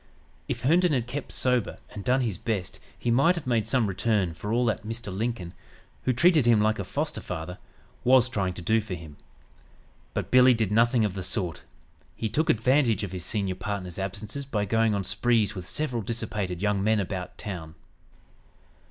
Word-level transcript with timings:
If 0.47 0.63
Herndon 0.63 0.93
had 0.93 1.05
kept 1.05 1.31
sober 1.31 1.77
and 1.91 2.03
done 2.03 2.21
his 2.21 2.39
best 2.39 2.79
he 2.97 3.11
might 3.11 3.35
have 3.35 3.45
made 3.45 3.67
some 3.67 3.85
return 3.85 4.33
for 4.33 4.51
all 4.51 4.65
that 4.65 4.83
Mr. 4.83 5.15
Lincoln, 5.15 5.53
who 6.05 6.11
treated 6.11 6.47
him 6.47 6.59
like 6.59 6.79
a 6.79 6.83
foster 6.83 7.21
father, 7.21 7.59
was 8.03 8.27
trying 8.27 8.55
to 8.55 8.63
do 8.63 8.81
for 8.81 8.95
him. 8.95 9.15
But 10.15 10.31
"Billy" 10.31 10.55
did 10.55 10.71
nothing 10.71 11.05
of 11.05 11.13
the 11.13 11.21
sort. 11.21 11.61
He 12.15 12.29
took 12.29 12.49
advantage 12.49 13.03
of 13.03 13.11
his 13.11 13.23
senior 13.23 13.53
partner's 13.53 13.99
absences 13.99 14.43
by 14.47 14.65
going 14.65 14.95
on 14.95 15.03
sprees 15.03 15.53
with 15.53 15.67
several 15.67 16.01
dissipated 16.01 16.63
young 16.63 16.83
men 16.83 16.99
about 16.99 17.37
town. 17.37 17.75